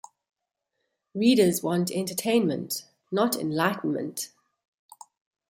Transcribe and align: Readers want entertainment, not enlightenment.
Readers 1.13 1.61
want 1.61 1.91
entertainment, 1.91 2.87
not 3.11 3.35
enlightenment. 3.35 4.29